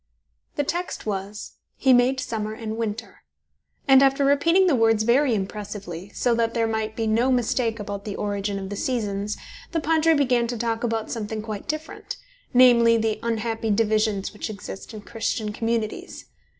[0.55, 3.21] The text was: "He made summer and winter",
[3.87, 8.03] and after repeating the words very impressively, so that there might be no mistake about
[8.03, 9.37] the origin of the seasons,
[9.73, 12.17] the Padre began to talk about something quite different
[12.51, 16.25] namely, the unhappy divisions which exist in Christian communities.